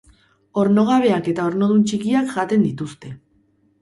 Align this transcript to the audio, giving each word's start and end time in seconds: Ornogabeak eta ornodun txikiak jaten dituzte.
Ornogabeak 0.61 1.29
eta 1.33 1.45
ornodun 1.51 1.85
txikiak 1.91 2.35
jaten 2.39 2.67
dituzte. 2.71 3.13